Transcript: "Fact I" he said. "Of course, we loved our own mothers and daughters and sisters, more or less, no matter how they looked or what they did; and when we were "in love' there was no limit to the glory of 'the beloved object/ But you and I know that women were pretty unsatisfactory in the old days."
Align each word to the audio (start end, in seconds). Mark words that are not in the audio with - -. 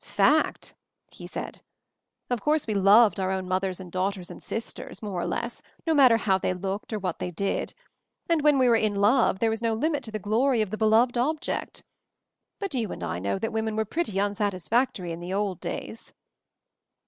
"Fact 0.03 0.73
I" 1.11 1.15
he 1.15 1.27
said. 1.27 1.61
"Of 2.31 2.41
course, 2.41 2.65
we 2.65 2.73
loved 2.73 3.19
our 3.19 3.29
own 3.29 3.47
mothers 3.47 3.79
and 3.79 3.91
daughters 3.91 4.31
and 4.31 4.41
sisters, 4.41 4.99
more 5.03 5.21
or 5.21 5.27
less, 5.27 5.61
no 5.85 5.93
matter 5.93 6.17
how 6.17 6.39
they 6.39 6.55
looked 6.55 6.91
or 6.91 6.97
what 6.97 7.19
they 7.19 7.29
did; 7.29 7.75
and 8.27 8.41
when 8.41 8.57
we 8.57 8.67
were 8.67 8.75
"in 8.75 8.95
love' 8.95 9.37
there 9.37 9.51
was 9.51 9.61
no 9.61 9.75
limit 9.75 10.03
to 10.05 10.11
the 10.11 10.17
glory 10.17 10.63
of 10.63 10.71
'the 10.71 10.77
beloved 10.79 11.19
object/ 11.19 11.83
But 12.57 12.73
you 12.73 12.91
and 12.91 13.03
I 13.03 13.19
know 13.19 13.37
that 13.37 13.53
women 13.53 13.75
were 13.75 13.85
pretty 13.85 14.17
unsatisfactory 14.19 15.11
in 15.11 15.19
the 15.19 15.35
old 15.35 15.59
days." 15.59 16.13